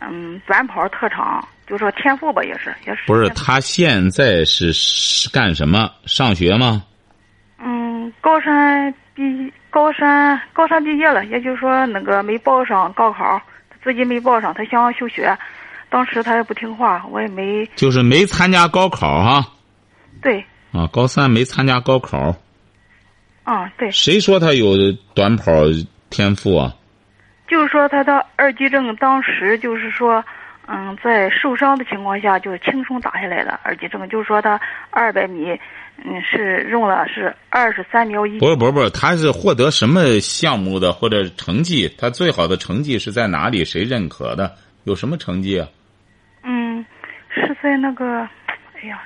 [0.00, 3.02] 嗯，短跑特长，就说天赋吧，也是，也是。
[3.06, 5.90] 不是，他现在是是干什么？
[6.06, 6.82] 上学吗？
[7.58, 13.40] 嗯，高三毕，高三高三毕业了，也就是说那个没报上高考，
[13.82, 15.36] 自己没报上，他想休学，
[15.88, 17.66] 当时他也不听话，我也没。
[17.76, 19.44] 就是没参加高考哈。
[20.22, 20.44] 对。
[20.72, 22.34] 啊，高三没参加高考。
[23.44, 23.90] 啊，对。
[23.90, 24.74] 谁说他有
[25.14, 25.52] 短跑
[26.10, 26.74] 天赋啊？
[27.46, 30.24] 就是说，他的二级证当时就是说，
[30.66, 34.08] 嗯，在受伤的情况下就轻松打下来的二级证。
[34.08, 34.58] 就是说，他
[34.90, 35.50] 二百米，
[36.02, 38.38] 嗯，是用了是二十三秒一。
[38.38, 41.86] 不是不是不是，他是获得什么项目的或者成绩？
[41.98, 43.64] 他最好的成绩是在哪里？
[43.64, 44.56] 谁认可的？
[44.84, 45.68] 有什么成绩啊？
[46.42, 46.84] 嗯，
[47.28, 48.20] 是在那个，
[48.74, 49.02] 哎呀，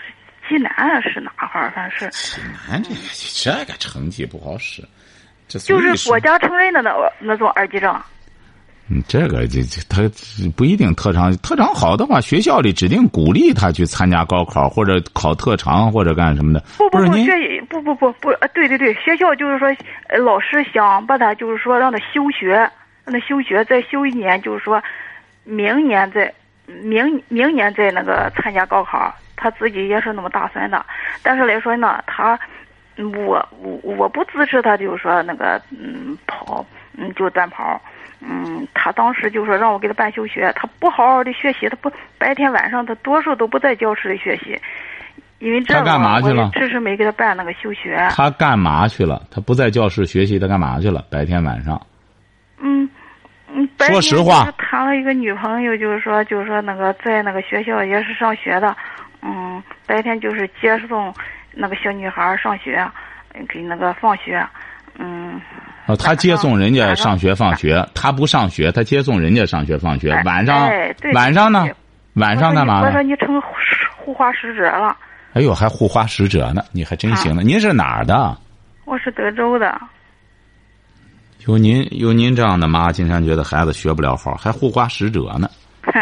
[0.48, 1.70] 济南是哪块儿？
[1.74, 2.08] 反正是。
[2.10, 4.82] 济南这个这个成绩不好使。
[5.46, 7.94] 这就是国家承认的那那种二级证。
[8.90, 10.02] 嗯，这个这这他
[10.56, 16.60] 不一定特长，特长好的话，学校里指定鼓励他去参加高考或者考特长或者干什么的。
[16.78, 19.68] 不不不，学不不不不，呃，对对对，学校就是说，
[20.08, 22.54] 呃，老师想把他就是说让他休学，
[23.04, 24.82] 让他休学，再休一年，就是说，
[25.44, 26.32] 明年再
[26.66, 30.84] 明明年再那个参加高考，他自己也是那么打算的。
[31.22, 32.38] 但是来说呢，他
[32.96, 36.66] 我我我不支持他，就是说那个嗯跑
[36.98, 37.80] 嗯就短跑。
[38.20, 44.60] 嗯，他当时就说让我给他办休学，他不好好的学习，他不白天晚上他多数都不在教室里学习，
[45.38, 47.96] 因为这他干嘛个去了我迟迟没给他办那个休学。
[48.10, 49.22] 他干嘛去了？
[49.30, 51.04] 他不在教室学习，他干嘛去了？
[51.08, 51.80] 白天晚上。
[52.60, 52.90] 嗯
[53.54, 58.76] 嗯，说实话谈了一个女朋友，就是说就是说那个在那个学校也是上学的，
[59.22, 61.12] 嗯，白天就是接送
[61.52, 62.86] 那个小女孩上学，
[63.34, 64.46] 嗯给那个放学，
[64.98, 65.40] 嗯。
[65.86, 70.12] 哦，他接送人家上上学放学，他不上学，他接送人家上学放学。
[70.12, 71.66] 哎晚上哎晚上呢？
[72.14, 73.02] 晚上干嘛我说？
[73.02, 73.40] 你成
[73.96, 74.94] 护花使者了，
[75.32, 77.42] 哎呦，还护花使者呢，你还真行啊呢。
[77.42, 78.36] 您是哪儿的？
[78.84, 79.80] 我是德州的。
[81.46, 85.48] 有您有您这样的妈，经常觉得孩子学不了好，还护花使者呢。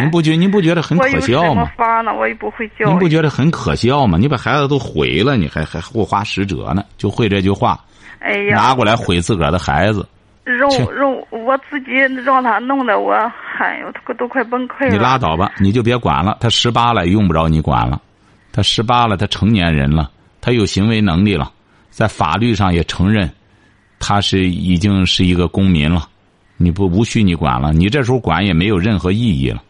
[0.01, 1.71] 您不觉您不觉得很可笑吗？
[1.77, 2.13] 法呢？
[2.15, 2.87] 我也不会教。
[2.87, 4.19] 您不觉得很可笑吗？
[4.19, 6.85] 你把孩子都毁了，你还还护花使者呢？
[6.97, 7.79] 就会这句话，
[8.21, 10.07] 哎呀，拿过来毁自个儿的孩子。
[10.45, 11.91] 让切让我自己
[12.25, 13.13] 让他弄得我，
[13.59, 14.91] 哎呦，都都快崩溃了。
[14.91, 16.37] 你拉倒吧，你就别管了。
[16.41, 18.01] 他十八了，用不着你管了。
[18.53, 20.09] 他十八了，他成年人了，
[20.41, 21.51] 他有行为能力了，
[21.91, 23.29] 在法律上也承认，
[23.99, 26.09] 他是已经是一个公民了。
[26.57, 29.61] 你不无需你管了，你这时候管也没有任何意义了。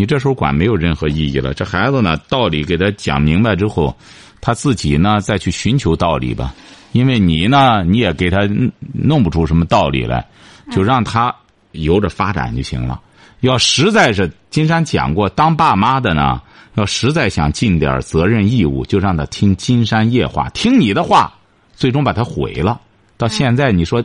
[0.00, 1.52] 你这时候管没有任何意义了。
[1.52, 3.94] 这孩子呢，道理给他讲明白之后，
[4.40, 6.54] 他自己呢再去寻求道理吧。
[6.92, 8.48] 因为你呢，你也给他
[8.94, 10.26] 弄不出什么道理来，
[10.72, 11.34] 就让他
[11.72, 12.98] 由着发展就行了。
[13.40, 16.40] 要实在是金山讲过，当爸妈的呢，
[16.76, 21.30] 要实在想尽点责任义务，就让他听金山夜话，听你的话，
[21.74, 22.80] 最终把他毁了。
[23.18, 24.02] 到现在你说，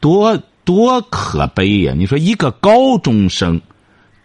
[0.00, 1.94] 多多可悲呀！
[1.96, 3.60] 你说一个高中生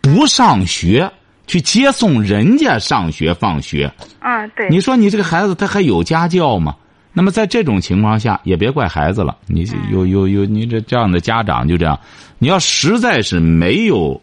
[0.05, 1.11] 不上学，
[1.47, 4.69] 去接送人家上学放学，啊，对。
[4.69, 6.75] 你说你这个孩子他还有家教吗？
[7.11, 9.35] 那么在这种情况下，也别怪孩子了。
[9.47, 11.99] 你有有有，你这这样的家长就这样，
[12.37, 14.21] 你要实在是没有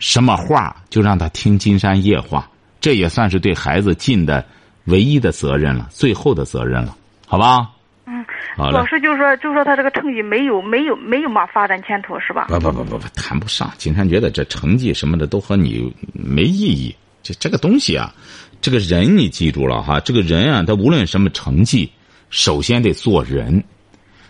[0.00, 4.44] 什么话，就让他听金山夜话，这也算是对孩子尽的
[4.86, 6.96] 唯一的责任了，最后的责任了，
[7.28, 7.70] 好吧？
[8.06, 8.24] 嗯，
[8.56, 8.84] 老。
[8.86, 12.46] 师就说就说他这个成绩没有没有没有嘛发展前途是吧？
[12.48, 13.72] 不不不不不，谈不上。
[13.78, 16.94] 金山觉得这成绩什么的都和你没意义。
[17.22, 18.12] 这这个东西啊，
[18.60, 21.90] 这个人你记住了哈，这个人啊，他无论什么成绩，
[22.30, 23.62] 首先得做人，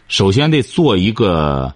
[0.08, 1.74] 首先得做一个，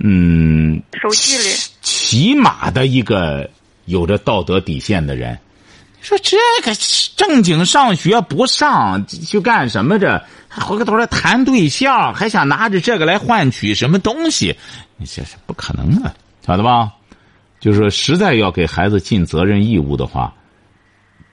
[0.00, 3.48] 嗯，手机里起码的一个
[3.84, 5.38] 有着道德底线的人。
[6.02, 6.74] 你说这个
[7.16, 10.20] 正经上学不上去干什么这？
[10.50, 14.58] 回过头来谈对象，还想拿着这个来换取什么东西？
[14.96, 16.12] 你这是不可能的，
[16.44, 16.90] 晓得吧？
[17.60, 20.34] 就是说，实在要给孩子尽责任义务的话，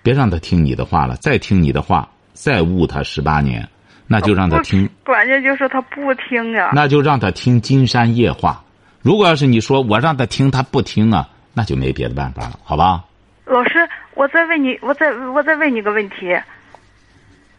[0.04, 1.16] 别让他听你的话了。
[1.16, 3.68] 再听你的话，再误他十八年，
[4.06, 4.88] 那就让他听。
[5.04, 6.70] 关键就是他不听啊。
[6.74, 8.64] 那就让他听金山夜话。
[9.02, 13.04] 如果要是你说我让他听，他不听啊，那就没别的办法了，好吧？
[13.46, 16.38] 老师，我再问你，我再我再问你个问题。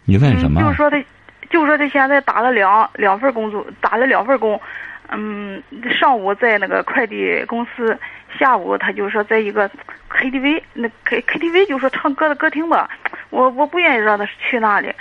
[0.05, 0.61] 你问什么？
[0.61, 1.03] 嗯，就是说他，
[1.49, 4.61] 就是说他现在打了两两份工作，打了两份工。
[5.09, 5.63] 嗯，
[5.99, 7.99] 上午在那个快递公司，
[8.39, 9.71] 下午他就说在一个
[10.11, 12.91] KTV 那 K KTV 就说唱歌的歌厅吧。
[13.31, 14.93] 我我不愿意让他去那里。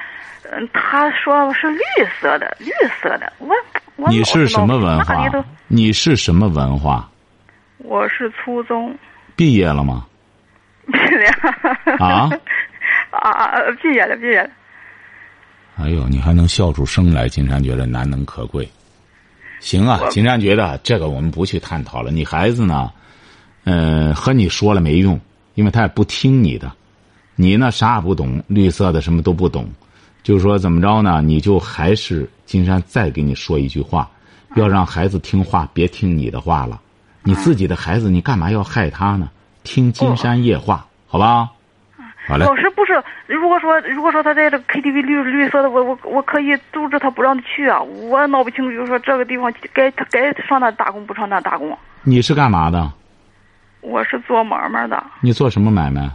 [0.50, 1.82] 嗯，他说是绿
[2.22, 3.34] 色的，绿色的。
[3.40, 3.54] 我
[3.98, 5.30] 我你是什么文化？
[5.68, 7.06] 你是什么文化？
[7.80, 8.98] 我是初中
[9.36, 10.06] 毕业了吗？
[10.92, 12.06] 毕业了。
[12.06, 12.30] 啊？
[13.12, 13.62] 啊啊！
[13.82, 14.50] 毕业了，毕业了。
[15.78, 18.70] 哎呦，你还能笑出声来，金山觉得难能可贵。
[19.60, 22.12] 行啊，金山觉得这个我们不去探讨了。
[22.12, 22.92] 你孩子呢，
[23.64, 25.20] 嗯、和你说了没用，
[25.56, 26.72] 因为他也不听你的。
[27.36, 29.70] 你呢，啥也不懂，绿色的什么都不懂，
[30.24, 31.22] 就是说怎么着呢？
[31.22, 34.10] 你就还是金山再给你说一句话，
[34.56, 36.80] 要让孩子听话，别听你的话了。
[37.24, 39.30] 你自己的孩子，你干嘛要害他呢？
[39.70, 41.52] 听金山夜话，好吧？
[42.28, 42.44] 好嘞。
[42.44, 47.80] 老师不是，如果说如果说他在这个 KTV 绿绿色的，我我我可以阻止他不让他去啊。
[47.80, 51.78] 我闹不清楚，就是说这个地方该他该上那打工不上那打工。
[52.02, 52.92] 你是干嘛的？
[53.82, 56.10] 我是做买卖的，你做什么买卖？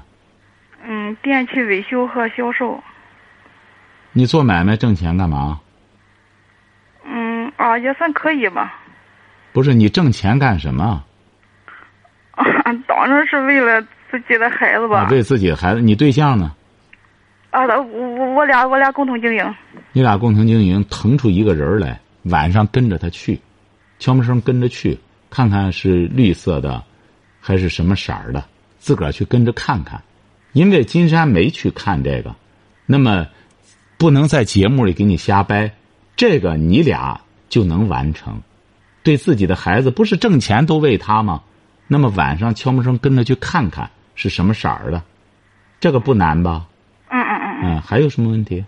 [0.85, 2.83] 嗯，电器维修和销售。
[4.11, 5.61] 你做买卖挣钱干嘛？
[7.05, 8.75] 嗯，啊，也算可以吧。
[9.53, 11.05] 不是你挣钱干什么？
[12.87, 15.01] 当然是为了自己的孩子吧。
[15.01, 16.53] 啊，为自己的孩子，你对象呢？
[17.51, 19.55] 啊，我我我俩我俩共同经营。
[19.93, 23.41] 你俩共同经营，腾出一个人来，晚上跟着他去，
[23.99, 24.99] 悄没声跟着去，
[25.31, 26.83] 看看是绿色的，
[27.41, 28.45] 还是什么色儿的，
[28.79, 30.03] 自个儿去跟着看看。
[30.53, 32.35] 因为金山没去看这个，
[32.87, 33.27] 那么
[33.99, 35.71] 不能在节目里给你瞎掰。
[36.17, 38.41] 这个你俩就能完成。
[39.03, 41.43] 对自己的孩子，不是挣钱都为他吗？
[41.87, 45.03] 那么晚上悄没声跟着去看看是什么色儿的，
[45.81, 46.65] 这个不难吧？
[47.09, 48.65] 嗯嗯嗯嗯，还有什么问题？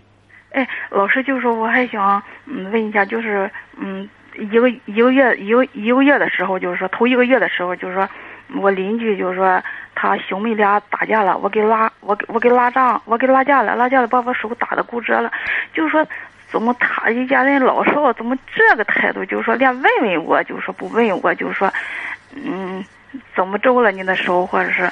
[0.51, 4.07] 哎，老师，就是说我还想嗯问一下，就是嗯
[4.37, 8.07] 一个一个月一个一个月的时候，就是说头一个月的时候，就是说
[8.55, 9.61] 我邻居就是说
[9.95, 15.31] 他兄妹俩打架了，我给拉我给我给拉仗，我给拉架了，拉架了把我手打的骨折了，
[15.73, 16.05] 就是说。
[16.49, 19.25] 怎么他一家人老少怎么这个态度？
[19.25, 21.69] 就是说连问问我，就是说不问我，就是说，
[22.33, 22.81] 嗯，
[23.35, 24.91] 怎么着了你的手，或者是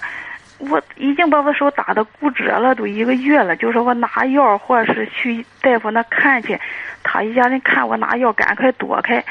[0.58, 3.56] 我已经把我手打的骨折了，都一个月了。
[3.56, 6.60] 就说我拿药，或者是去大夫那看去，
[7.04, 9.24] 他一家人看我拿药，赶快躲开。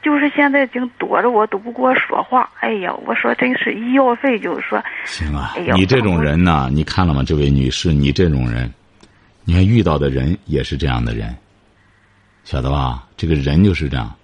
[0.00, 2.48] 就是现在净躲着我，都不跟我说话。
[2.60, 4.82] 哎呀，我说真是医药费，就是说。
[5.04, 7.24] 行啊，你这种人呢，你看了吗？
[7.26, 8.72] 这位女士，你这种人，
[9.44, 11.36] 你看遇到的人也是这样的人。
[12.44, 13.04] 晓得吧？
[13.16, 14.14] 这个人就是这样，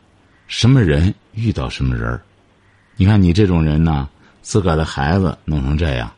[0.47, 2.19] 什么人遇到什么人
[2.97, 4.09] 你看你这种人呢，
[4.43, 6.11] 自个儿的孩子弄成这样，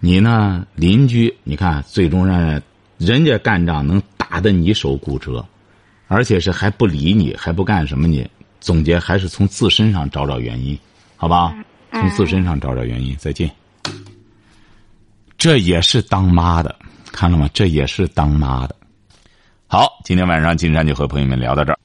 [0.00, 2.60] 你呢邻居，你看最终让
[2.98, 5.44] 人家干仗能打得你手骨折，
[6.06, 8.28] 而且是还不理你，还不干什么你。
[8.60, 10.78] 总结还是从自身上找找原因，
[11.16, 11.54] 好吧？
[11.92, 13.14] 从自身上找找原因。
[13.16, 13.50] 再见。
[15.36, 16.74] 这也是当妈的，
[17.12, 17.50] 看了吗？
[17.52, 18.74] 这也是当妈的。
[19.66, 21.78] 好，今天晚上金山就和朋友们聊到这儿。